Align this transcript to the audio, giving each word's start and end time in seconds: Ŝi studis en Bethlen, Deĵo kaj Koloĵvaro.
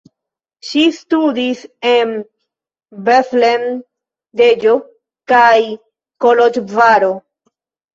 Ŝi 0.69 0.85
studis 0.99 1.61
en 1.91 2.15
Bethlen, 3.11 3.69
Deĵo 4.45 4.77
kaj 5.37 5.57
Koloĵvaro. 6.25 7.19